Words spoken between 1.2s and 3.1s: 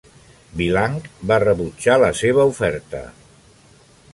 va rebutjar la seva oferta.